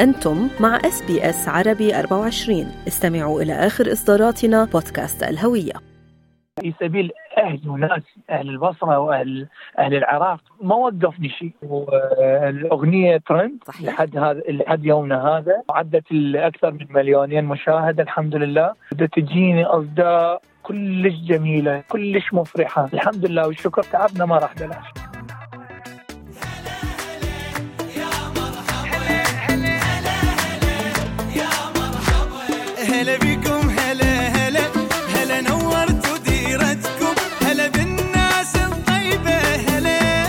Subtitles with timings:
[0.00, 5.72] أنتم مع SBS عربي 24 استمعوا إلى آخر إصداراتنا بودكاست الهوية.
[6.60, 9.46] في سبيل أهل وناس أهل البصرة واهل
[9.78, 11.52] أهل العراق ما وقفني شيء.
[11.62, 13.88] والأغنية ترند صحيح.
[13.88, 15.62] لحد هذا لحد يومنا هذا.
[15.70, 16.04] عدت
[16.34, 18.72] أكثر من مليونين مشاهدة الحمد لله.
[19.16, 22.88] تجيني أصداء كلش جميلة كلش مفرحة.
[22.94, 25.05] الحمد لله والشكر تعبنا ما راح بلاش.
[33.06, 33.18] هلا
[33.78, 35.86] هلا هلا هلا
[36.24, 39.38] ديرتكم هلا بالناس الطيبة
[39.68, 40.22] هلا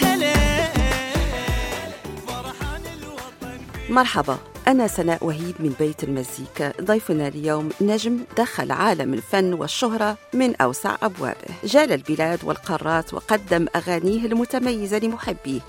[0.00, 0.34] هلا
[2.26, 3.58] فرحان الوطن
[3.90, 6.72] مرحبا أنا سناء وهيب من بيت المزيكا.
[6.82, 11.54] ضيفنا اليوم نجم دخل عالم الفن والشهرة من أوسع أبوابه.
[11.64, 15.60] جال البلاد والقارات وقدم أغانيه المتميزة لمحبيه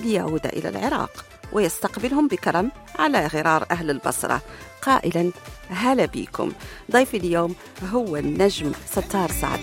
[0.00, 4.40] ليعود إلى العراق ويستقبلهم بكرم على غرار أهل البصرة.
[4.82, 5.30] قائلا
[5.70, 6.52] هلا بيكم.
[6.92, 7.54] ضيفي اليوم
[7.92, 9.60] هو النجم ستار سعد.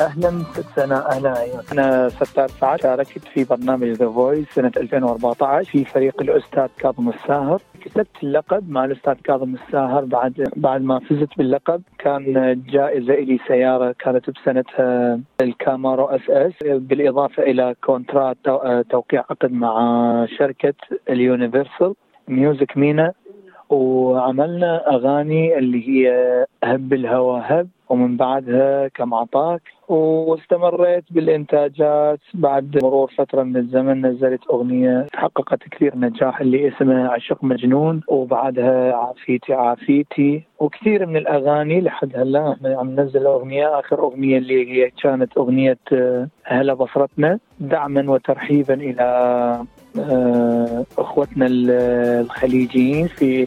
[0.00, 1.62] أهلا ست سنة أهلا أيوة.
[1.72, 7.60] أنا ستار سعد شاركت في برنامج The Voice سنة 2014 في فريق الأستاذ كاظم الساهر.
[7.84, 11.82] كسبت اللقب مع الأستاذ كاظم الساهر بعد بعد ما فزت باللقب.
[11.98, 12.24] كان
[12.66, 16.52] جائزة لي سيارة كانت بسنتها الكامارو SS.
[16.62, 20.74] بالإضافة إلى contract تو- توقيع عقد مع شركة
[21.10, 21.94] ال Universal.
[22.28, 23.12] Music MENA
[23.72, 26.12] وعملنا أغاني اللي هي
[26.64, 29.62] هب الهوى هب ومن بعدها كم عطاك.
[29.88, 32.20] واستمريت بالإنتاجات.
[32.34, 38.94] بعد مرور فترة من الزمن نزلت أغنية حققت كثير نجاح اللي اسمها عشق مجنون وبعدها
[38.94, 40.42] عافيتي عافيتي.
[40.58, 43.78] وكثير من الأغاني لحد هلا إحنا عم ننزل أغنية.
[43.78, 49.64] آخر أغنية اللي هي كانت أغنية آه، هلا بصرتنا دعما وترحيبا إلى
[50.98, 51.70] أخوتنا ال-
[52.24, 53.46] الخليجيين في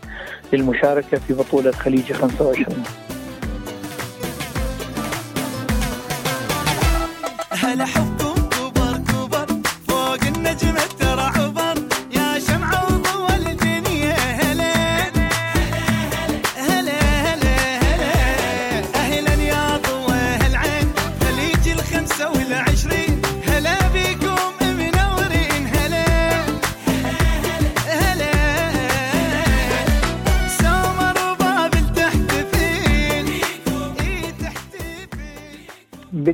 [0.54, 2.84] للمشاركة في بطولة خليجي 25
[7.52, 8.25] هلا حبكم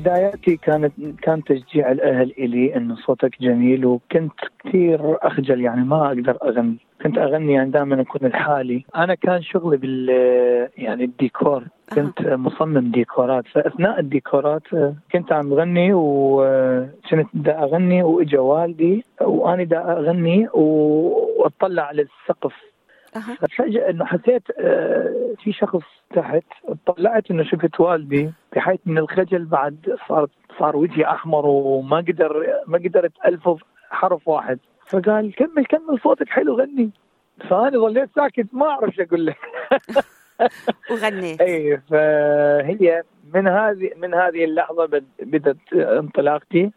[0.02, 6.38] بداياتي كانت كان تشجيع الأهل إلي إنه صوتك جميل وكنت كثير أخجل يعني ما أقدر
[6.44, 6.78] أغني.
[7.04, 8.86] كنت أغني يعني دائما أكون لحالي.
[8.96, 10.10] أنا كان شغلي بال
[10.78, 11.64] يعني الديكور.
[11.94, 13.48] كنت مصمم ديكورات.
[13.48, 14.68] فأثناء الديكورات
[15.12, 22.71] كنت عم بغني وكنت دا أغني وإجا والدي وأنا دا أغني وأطلع على السقف.
[23.16, 23.38] أها.
[23.58, 25.84] فجأة إنه حسيت آه، في شخص
[26.16, 26.44] تحت
[26.86, 30.28] طلعت إنه شفت والدي بحيث من الخجل بعد صار
[30.60, 34.60] صار وجهي أحمر وما قدر ما قدرت ألفظ حرف واحد.
[34.88, 36.92] فقال كمل كمل صوتك حلو غني.
[37.50, 39.38] فأنا ظليت ساكت ما أعرف شو أقول لك.
[40.92, 43.04] وغنيت إي فهي
[43.34, 46.72] من هذه من هذه اللحظة بد- بدت انطلاقتي.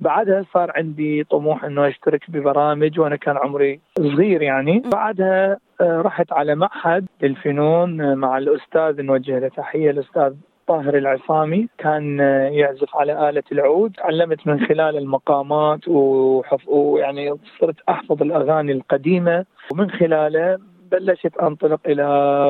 [0.00, 4.82] بعدها صار عندي طموح إنه أشترك ببرامج وأنا كان عمري صغير يعني.
[4.92, 10.32] بعدها آه، رحت على معهد للفنون آه، مع الأستاذ نوجه له تحية الأستاذ
[10.66, 11.68] طاهر العصامي.
[11.78, 13.96] كان آه، يعزف على آلة العود.
[14.00, 16.68] علمت من خلال المقامات وحف...
[16.68, 19.44] ويعني صرت أحفظ الأغاني القديمة.
[19.72, 20.58] ومن خلاله
[20.92, 22.04] بلشت أنطلق إلى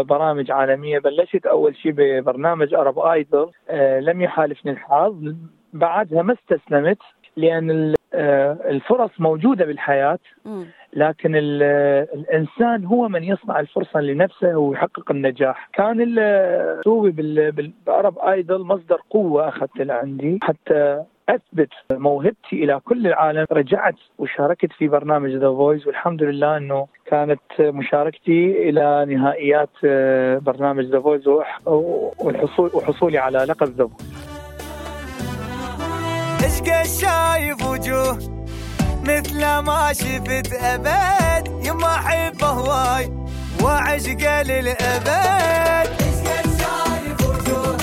[0.09, 0.99] برامج عالمية.
[0.99, 5.35] بلشت أول شيء ببرنامج ارب ايدل آه لم يحالفني الحظ.
[5.73, 6.99] بعدها ما استسلمت
[7.37, 10.19] لأن آه الفرص موجودة بالحياة.
[10.95, 11.63] لكن ال-
[12.15, 15.69] الإنسان هو من يصنع الفرصة لنفسه ويحقق النجاح.
[15.73, 16.19] كان ال-
[16.81, 20.39] أسلوبي بال- بال- بArab Idol مصدر قوة اخذت لعندي.
[20.43, 23.47] حتى أثبت موهبتي إلى كل العالم.
[23.53, 30.85] رجعت وشاركت في برنامج The Voice والحمد لله إنه كانت مشاركتي إلى نهائيات آه، برنامج
[30.85, 31.27] The Voice
[32.19, 34.33] والحصول وحصولي على لقب The Voice
[36.45, 38.19] عشقي شايف وجوه
[39.03, 41.67] مثل ما شفت أبد.
[41.67, 43.13] يما احبه هواي
[43.65, 45.89] وعشقه للأبد.
[46.01, 47.82] ستار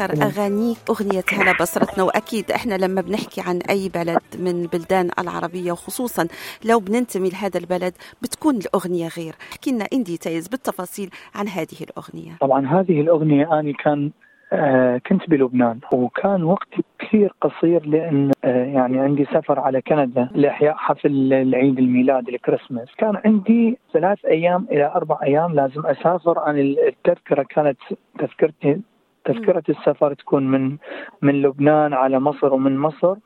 [0.00, 5.72] آخر اغانيك أغنية هلا بصرتنا وأكيد إحنا لما بنحكي عن أي بلد من بلدان العربية
[5.72, 6.28] وخصوصا
[6.64, 7.92] لو بننتمي لهذا البلد
[8.22, 9.34] بتكون الأغنية غير.
[9.52, 12.36] احكي لنا in details بالتفاصيل عن هذه الأغنية.
[12.40, 14.10] طبعا هذه الأغنية أنا كان
[14.52, 20.74] آه كنت بلبنان وكان وقتي كثير قصير لأن آه يعني عندي سفر على كندا لإحياء
[20.74, 22.88] حفل العيد الميلاد الكريسماس.
[22.98, 26.38] كان عندي ثلاث أيام إلى أربع أيام لازم أسافر.
[26.38, 27.78] عن التذكرة كانت
[28.18, 28.80] تذكرتي
[29.24, 30.76] تذكرة السفر تكون من
[31.22, 33.16] من لبنان على مصر ومن مصر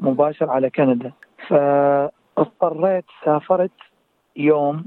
[0.00, 1.12] مباشر على كندا.
[1.48, 3.70] فاضطريت سافرت
[4.36, 4.84] يوم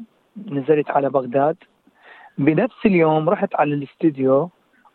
[0.52, 1.56] نزلت على بغداد.
[2.38, 4.50] بنفس اليوم رحت على الاستديو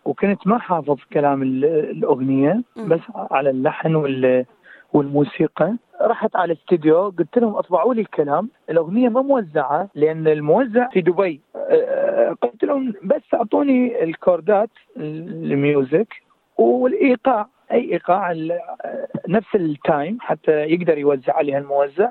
[0.04, 2.62] وكنت ما حافظ كلام ال- الأغنية.
[2.88, 4.44] بس على اللحن وال
[4.92, 5.74] والموسيقى.
[6.02, 8.50] رحت على الاستديو قلت لهم أطبعوا لي الكلام.
[8.70, 11.40] الأغنية ما موزعة لأن الموزع في دبي.
[12.42, 16.14] قلت لهم بس أعطوني الكوردات ال music
[16.58, 18.32] والإيقاع أي إيقاع
[19.28, 22.10] نفس ال time حتى يقدر يوزع عليها الموزع.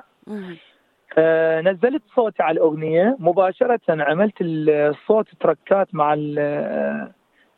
[1.18, 6.14] آه، نزلت صوتي على الأغنية مباشرة عملت الصوت tracks مع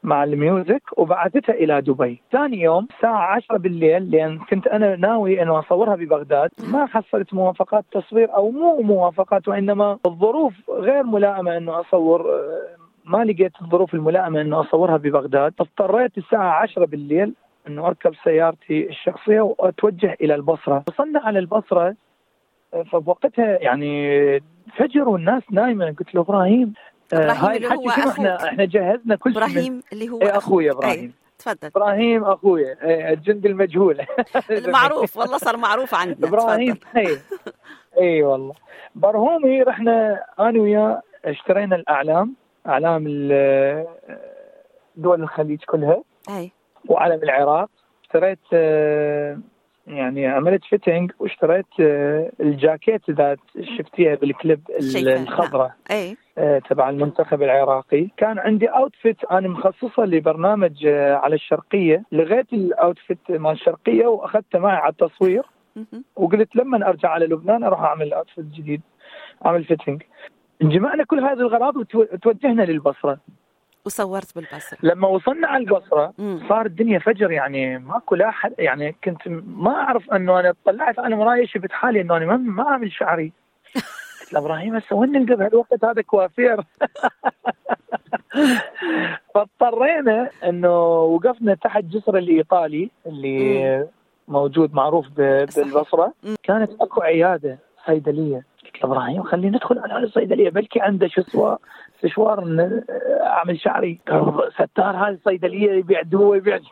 [0.03, 2.23] مع ال music وبعثتها إلى دبي.
[2.33, 7.85] ثاني يوم الساعة 10 بالليل لأن كنت أنا ناوي أنه أصورها ببغداد ما حصلت موافقات
[7.93, 14.41] تصوير أو مو موافقات وإنما الظروف غير ملائمة أنه أصور آه، ما لقيت الظروف الملائمة
[14.41, 15.55] أنه أصورها ببغداد.
[15.61, 17.35] اضطريت الساعة 10 بالليل
[17.69, 20.85] أنه أركب سيارتي الشخصية وأتوجه إلى البصرة.
[20.89, 21.95] وصلنا على البصرة
[22.93, 24.21] فبوقتها يعني
[24.77, 25.87] فجر والناس نايمة.
[25.87, 26.73] قلت له إبراهيم
[27.13, 28.45] آه، إبراهيم هاي اللي هو شنو؟ إحنا.
[28.49, 30.85] إحنا جهزنا كل شيء إبراهيم اللي هو إيه، أخويا أخوك.
[30.85, 31.05] إبراهيم.
[31.05, 31.59] أي، تفضل.
[31.67, 34.01] إبراهيم اخويا إيه، الجندي المجهول.
[34.51, 36.27] المعروف والله صار معروف عندنا.
[36.29, 36.79] إبراهيم.
[36.97, 37.19] اي
[38.01, 38.55] اي والله.
[38.95, 42.35] برهومي رحنا أنا وياه اشترينا الأعلام
[42.67, 43.05] أعلام
[44.97, 46.03] دول الخليج كلها.
[46.31, 46.51] أي.
[46.89, 47.71] وعلم العراق.
[48.05, 49.39] اشتريت آه،
[49.87, 53.37] يعني عملت fitting واشتريت آه، الجاكيت اذا
[53.79, 54.61] شفتيها بالكليب
[54.97, 55.73] الخضراء.
[55.91, 56.17] أي.
[56.69, 58.09] تبع المنتخب العراقي.
[58.17, 62.03] كان عندي outfit أنا مخصصة لبرنامج آه، على الشرقية.
[62.13, 65.43] لغيت ال outfit مال الشرقية وأخذته معي على التصوير.
[66.17, 68.81] وقلت لما أرجع على لبنان أروح أعمل outfit جديد
[69.47, 70.03] أعمل fitting
[70.63, 73.19] جمعنا كل هذه الاغراض وتو- وتوجهنا للبصرة.
[73.87, 74.79] وصورت بالبصرة.
[74.83, 76.13] لما وصلنا على البصرة.
[76.49, 81.17] صار الدنيا فجر يعني ماكو لا حد يعني كنت ما أعرف إنه أنا طلعت أنا
[81.17, 83.33] بالمرايه شفت حالي إنه أنا ما أعمل شعري.
[84.27, 86.61] قلت له إبراهيم هسه وين نلقى بهالوقت هذا coiffeur.
[89.35, 93.87] فاضطرينا إنه وقفنا تحت جسر الإيطالي اللي
[94.29, 95.07] موجود معروف.
[95.17, 96.13] بالبصرة.
[96.23, 96.37] مم.
[96.43, 98.45] كانت أكو عيادة صيدلية.
[98.65, 100.51] قلت له إبراهيم خلينا ندخل على الصيدلية.
[100.51, 101.59] بلكي عنده شو سشوار
[102.03, 102.83] سشوار إن
[103.21, 104.01] أعمل شعري.
[104.09, 106.59] قال ستار هذه الصيدليه يبيع دواء يبيع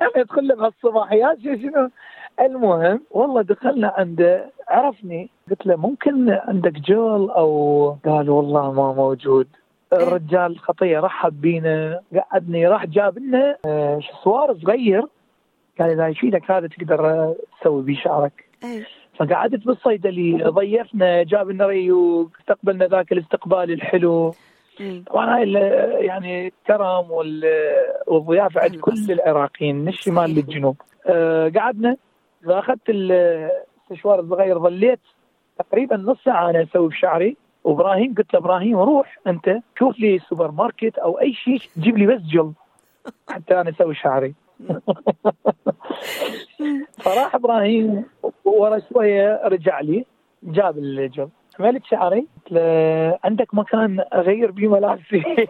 [0.00, 1.90] أنا أدخل له بهالصباحيات شنو؟
[2.40, 9.46] المهم والله دخلنا عنده عرفني قلت له ممكن عندك جول أو؟ قال والله ما موجود.
[9.92, 15.02] الرجال خطيه رحب بينا قعدني راح جاب لنا آه، سشوار صغير.
[15.80, 18.44] قال إذا يفيدك هذا تقدر تسوي بيه شعرك.
[18.64, 18.84] اي
[19.18, 24.34] فقعدت بالصيدلية ضيفنا جاب لنا ريوق استقبلنا ذاك الاستقبال الحلو.
[24.80, 25.04] مم.
[25.10, 25.52] طبعا هاي
[26.06, 27.44] يعني الكرم وال-
[28.06, 28.92] والضيافة عند كل.
[29.10, 30.30] العراقيين من الشمال.
[30.30, 30.76] للجنوب.
[31.06, 31.96] آه، قعدنا.
[32.46, 33.50] فاخذت ال-
[33.90, 35.00] السشوار الصغير ظليت
[35.58, 40.50] تقريبا نص ساعة أنا أسوي بشعري وابراهيم قلت له إبراهيم روح أنت شوف لي سوبر
[40.50, 42.52] ماركت أو أي شيء جيب لي بس جل
[43.28, 44.34] حتى أنا أسوي شعري.
[47.04, 48.04] فراح إبراهيم
[48.44, 50.04] ورا شوية رجع لي
[50.42, 51.28] جاب الجل
[51.60, 55.22] عملت شعري؟ قلت له عندك مكان أغير بيه ملابسي.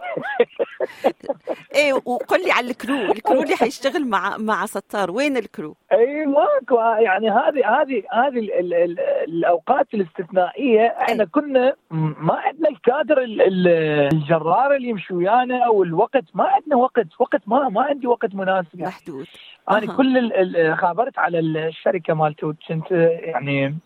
[1.75, 2.95] إيه وقل لي على ال crew.
[2.95, 5.11] ال crew اللي حيشتغل مع مع ستار.
[5.11, 6.75] وين ال crew؟ أي ماكو.
[6.99, 10.85] يعني هذه هذه هذه ال- ال- ال- الأوقات الاستثنائية.
[10.87, 11.27] إحنا أي.
[11.27, 13.67] كنا ما عندنا الكادر ال- ال-
[14.13, 16.23] الجرار اللي يمشي ويانا أو الوقت.
[16.33, 17.07] ما عندنا وقت.
[17.19, 18.79] وقت ما ما عندي وقت مناسب.
[18.79, 18.85] يعني.
[18.91, 19.25] محدود.
[19.71, 19.97] أنا أها.
[19.97, 22.91] كل خابرت على الشركة مالته كنت
[23.21, 23.77] يعني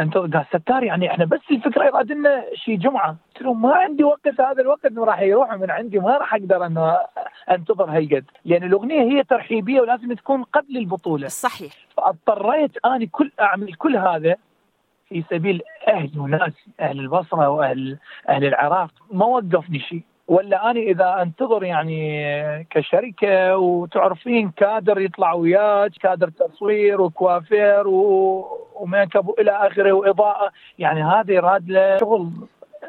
[0.00, 3.16] أنت قال ستار يعني إحنا بس الفكرة يراد لنا شي جمعة.
[3.34, 6.66] قلت لهم ما عندي وقت هذا الوقت إنه راح يروح من عندي ما راح أقدر
[6.66, 6.98] إنه
[7.50, 8.24] أنتظر هالقد.
[8.44, 11.28] لأن الأغنية هي ترحيبية ولازم تكون قبل البطولة.
[11.28, 11.72] صحيح.
[11.96, 14.36] فاضطريت اني كل أعمل كل هذا
[15.08, 17.98] في سبيل أهلي وناسي أهل البصرة وأهل
[18.28, 18.90] أهل العراق.
[19.12, 27.00] ما وقفني شيء ولا اني إذا أنتظر يعني كشركة وتعرفين كادر يطلع وياك كادر تصوير
[27.00, 28.44] وكوافير و...
[28.74, 32.30] وميك أب والى آخره وإضاءة يعني هذا يراد له شغل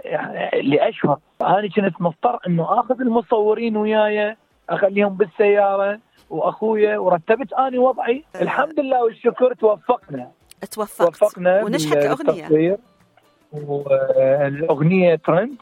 [0.05, 1.19] يعني لأشهر.
[1.41, 4.35] أنا كنت مضطر إنه آخذ المصورين وياي
[4.69, 8.23] أخليهم بالسيارة وأخويا ورتبت اني وضعي.
[8.41, 10.31] الحمد لله والشكر توفقنا.
[10.71, 11.19] توفقت.
[11.19, 12.77] توفقنا ونجحت الأغنية
[13.53, 15.55] والاغنيه ترند.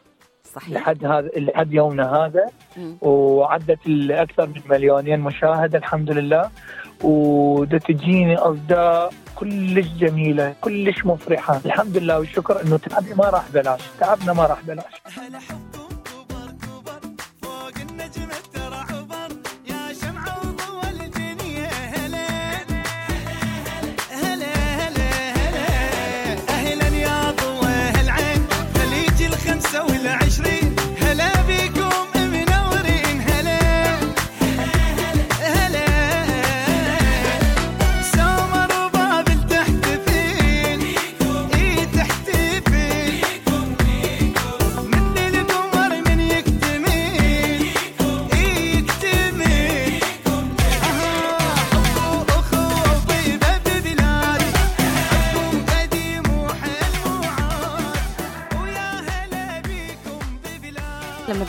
[0.55, 0.69] صحيح.
[0.77, 2.45] لحد هذا لحد يومنا هذا.
[2.77, 2.97] مم.
[3.01, 6.49] وعدت الأكثر من مليونين مشاهدة الحمد لله.
[7.03, 11.61] وده تجيني أصداء كلش جميلة كلش مفرحة.
[11.65, 14.93] الحمد لله والشكر إنه تعبنا ما راح بلاش تعبنا ما راح بلاش.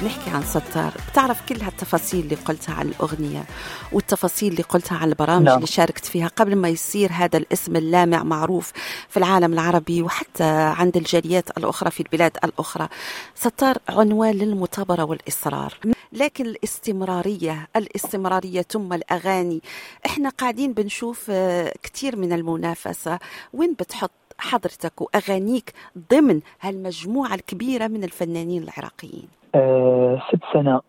[0.03, 0.93] بنحكي عن ستار.
[1.11, 3.45] بتعرف كل هالتفاصيل اللي قلتها عن الأغنية
[3.93, 5.55] والتفاصيل اللي قلتها عن البرامج نعم.
[5.57, 8.73] اللي شاركت فيها قبل ما يصير هذا الاسم اللامع معروف
[9.09, 10.45] في العالم العربي وحتى
[10.79, 12.89] عند الجاليات الأخرى في البلاد الأخرى.
[13.35, 15.75] ستار عنوان للمثابرة والإصرار.
[16.13, 19.63] لكن الاستمرارية الاستمرارية ثم الأغاني.
[20.07, 23.19] إحنا قاعدين بنشوف آه، كثير من المنافسة.
[23.53, 25.73] وين بتحط حضرتك وأغانيك
[26.13, 29.29] ضمن هالمجموعة الكبيرة من الفنانين العراقيين.
[29.55, 30.81] آه ست سنة.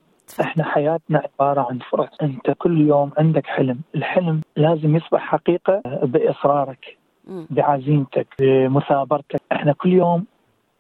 [0.41, 2.09] إحنا حياتنا عبارة عن فرص.
[2.21, 3.79] أنت كل يوم عندك حلم.
[3.95, 7.47] الحلم لازم يصبح حقيقة بإصرارك مم.
[7.49, 9.41] بعزيمتك بمثابرتك.
[9.51, 10.25] إحنا كل يوم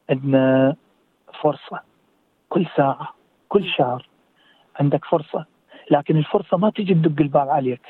[0.09, 0.75] عندنا
[1.41, 1.79] فرصة.
[2.49, 3.13] كل ساعة
[3.49, 4.07] كل شهر
[4.79, 5.45] عندك فرصة.
[5.91, 7.81] لكن الفرصة ما تجي تدق الباب عليك.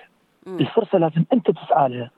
[0.46, 0.60] مم.
[0.60, 2.12] الفرصة لازم أنت تسعى لها.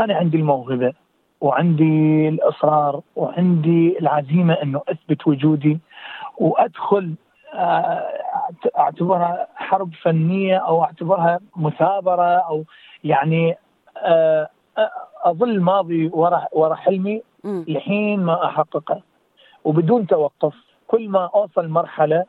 [0.00, 0.92] أنا عندي الموهبة.
[1.40, 5.78] وعندي الإصرار وعندي العزيمة أنه أثبت وجودي
[6.38, 7.14] وأدخل
[7.54, 8.04] آه،
[8.78, 12.64] أعتبرها حرب فنية أو أعتبرها مثابرة أو
[13.04, 13.56] يعني
[13.96, 14.90] آه، آه،
[15.24, 17.22] أظل ماضي ورا ورا حلمي.
[17.68, 19.00] لحين ما أحققه
[19.64, 20.54] وبدون توقف
[20.86, 22.24] كل ما أوصل مرحلة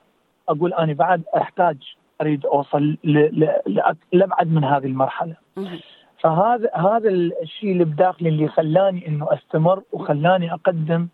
[0.49, 1.77] أقول أنا بعد أحتاج
[2.21, 5.79] أريد أوصل ل- ل- لأك- لأبعد من هذه المرحلة مم.
[6.21, 11.07] فهذا هذا الشيء اللي بداخلي اللي خلاني إنه أستمر وخلاني أقدم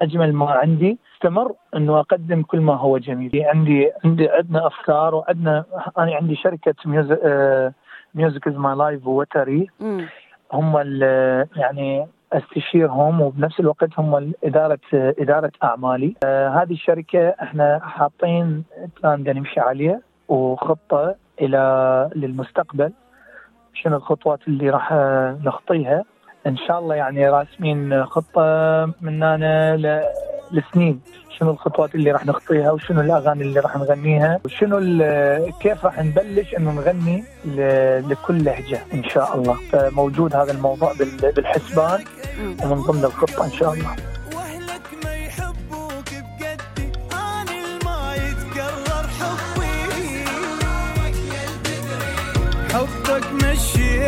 [0.00, 0.98] أجمل ما عندي.
[1.16, 3.30] أستمر إنه أقدم كل ما هو جميل.
[3.34, 5.64] عندي عندي عندنا أفكار وعندنا
[5.98, 7.20] أنا عندي شركة music
[8.14, 9.66] music is my life ووتري.
[10.52, 10.76] هم
[11.56, 16.14] يعني استشيرهم وبنفس الوقت هم اداره إدارة أعمالي.
[16.24, 18.64] آه، هذه الشركة إحنا حاطين
[19.02, 22.92] plan نمشي عليه وخطة إلى للمستقبل.
[23.74, 26.04] شنو الخطوات اللي راح آه، نخطيها.
[26.46, 28.42] إن شاء الله يعني راسمين خطة
[29.00, 29.76] من هنا
[30.52, 31.00] لسنين.
[31.38, 34.78] شنو الخطوات اللي راح نخطيها وشنو الأغاني اللي راح نغنيها وشنو
[35.60, 37.24] كيف راح نبلش إنه نغني
[38.10, 39.54] لكل لهجة إن شاء الله.
[39.54, 42.04] فموجود هذا الموضوع بال- بالحسبان.
[42.64, 43.96] ومن ضمن الخطة إن شاء الله.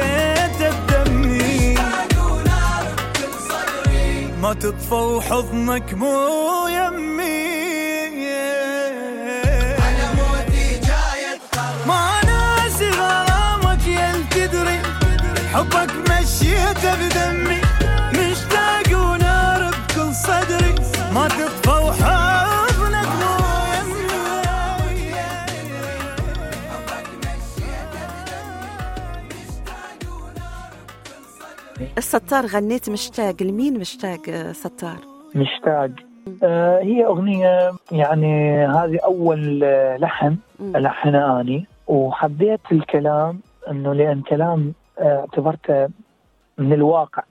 [0.02, 1.75] مشيته بدمي
[4.42, 7.52] ما تطفى وحضنك مو يمي.
[10.87, 11.38] جاي
[11.87, 12.21] ما
[15.52, 16.12] حبك
[32.14, 34.97] الستار غنيت مشتاق لمين مشتاق آه، ستار؟
[35.35, 35.90] مشتاق.
[36.42, 40.76] آه هي أغنية يعني هذه أول آه، لحن مم.
[40.76, 43.40] الحنها آني وحبيت الكلام
[43.71, 45.88] إنه لأن كلام اعتبرته
[46.59, 47.23] من الواقع.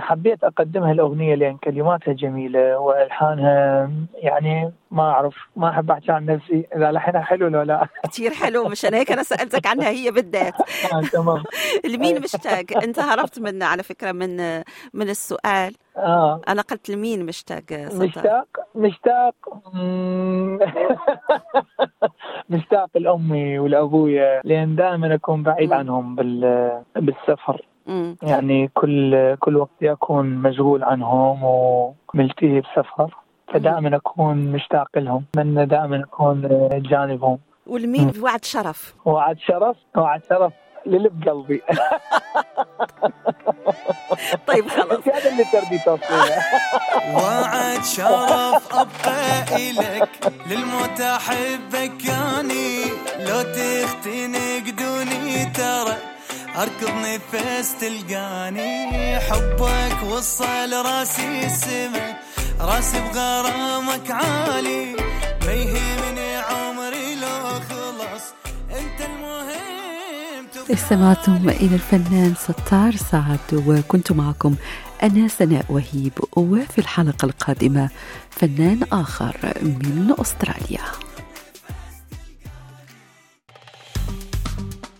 [0.00, 6.66] حبيت أقدمها الأغنية لأن كلماتها جميلة وألحانها يعني ما أعرف ما أحب أحكي عن نفسي
[6.76, 7.86] إذا لحنها حلو ولا لا.
[8.10, 10.54] كثير حلو مشان هيك أنا سألتك عنها هي بالذات.
[10.92, 11.42] آه، تمام.
[11.94, 14.64] لمين مشتاق؟ أنت هربت من على فكرة من آه،
[14.94, 15.74] من السؤال.
[15.96, 16.40] آه.
[16.48, 19.34] أنا قلت لمين مشتاق آه، مشتاق؟ مشتاق.
[22.50, 25.72] مشتاق لامي ولابويا لأن دائما أكون بعيد.
[25.72, 27.66] عنهم بال بالسفر.
[28.22, 33.14] يعني كل كل وقتي اكون مشغول عنهم وملتهي بسفر
[33.54, 35.24] فدائما أكون مشتاق لهم.
[35.34, 37.38] أتمنى دائما أكون جانبهم.
[37.66, 38.94] والمين بوعد شرف.
[39.04, 40.52] وعد شرف؟ وعد شرف
[40.86, 41.62] للب قلبي
[44.46, 45.08] طيب خلاص.
[45.14, 46.38] هذا اللي تردي توصيله.
[47.16, 52.84] وعد شرف أبقى الك للموت أحبك يعني.
[53.18, 56.13] لو تختنق دوني ترى
[56.56, 62.16] اركض نفس تلقاني حبك وصل راسي السما
[62.60, 64.96] راسي بغرامك عالي.
[65.46, 68.24] ما يهمني عمري لو خلص
[68.70, 74.54] أنت المهم استمعتم إلى الفنان ستار سعد وكنت معكم
[75.02, 77.88] أنا سناء وهيب وفي الحلقة القادمة
[78.30, 80.84] فنان آخر من أستراليا.